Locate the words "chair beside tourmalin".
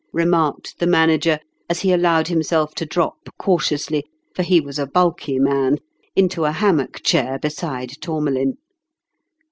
7.03-8.57